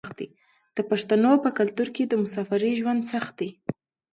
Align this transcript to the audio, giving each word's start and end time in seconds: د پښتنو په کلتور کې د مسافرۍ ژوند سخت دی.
د 0.75 0.77
پښتنو 0.89 1.31
په 1.43 1.49
کلتور 1.57 1.87
کې 1.95 2.03
د 2.07 2.13
مسافرۍ 2.23 2.71
ژوند 2.79 3.01
سخت 3.11 3.33
دی. 3.39 3.49